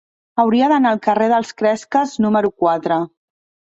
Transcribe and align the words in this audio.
Hauria 0.43 0.69
d'anar 0.71 0.93
al 0.93 1.01
carrer 1.07 1.27
dels 1.33 1.53
Cresques 1.63 2.15
número 2.27 2.55
quatre. 2.65 2.99